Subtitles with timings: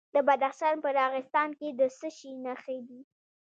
[0.15, 3.01] د بدخشان په راغستان کې د څه شي نښې دي؟